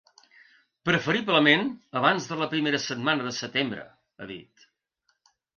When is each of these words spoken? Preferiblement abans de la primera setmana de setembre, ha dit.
Preferiblement 0.89 1.67
abans 2.01 2.27
de 2.31 2.39
la 2.41 2.49
primera 2.55 2.81
setmana 2.89 3.29
de 3.29 3.37
setembre, 3.41 3.87
ha 4.25 4.31
dit. 4.37 4.69